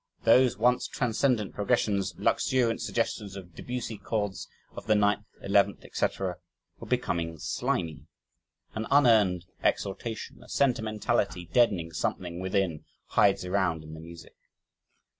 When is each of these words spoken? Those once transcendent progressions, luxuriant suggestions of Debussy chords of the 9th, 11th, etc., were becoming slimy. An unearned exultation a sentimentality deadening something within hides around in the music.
Those 0.23 0.57
once 0.57 0.87
transcendent 0.87 1.53
progressions, 1.53 2.15
luxuriant 2.17 2.81
suggestions 2.81 3.35
of 3.35 3.53
Debussy 3.53 3.99
chords 3.99 4.47
of 4.71 4.87
the 4.87 4.95
9th, 4.95 5.25
11th, 5.43 5.85
etc., 5.85 6.37
were 6.79 6.87
becoming 6.87 7.37
slimy. 7.37 8.07
An 8.73 8.87
unearned 8.89 9.45
exultation 9.61 10.41
a 10.41 10.49
sentimentality 10.49 11.45
deadening 11.53 11.91
something 11.93 12.39
within 12.39 12.83
hides 13.09 13.45
around 13.45 13.83
in 13.83 13.93
the 13.93 13.99
music. 13.99 14.33